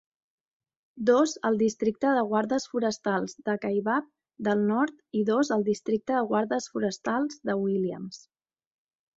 Dos 1.09 1.33
al 1.49 1.59
districte 1.59 2.13
de 2.19 2.23
guardes 2.31 2.65
forestals 2.71 3.37
de 3.49 3.55
Kaibab 3.67 4.09
del 4.49 4.65
nord 4.71 5.21
i 5.21 5.23
dos 5.31 5.55
al 5.57 5.69
districte 5.71 6.19
de 6.19 6.27
guardes 6.35 6.71
forestals 6.75 7.41
de 7.51 7.61
Williams. 7.65 8.23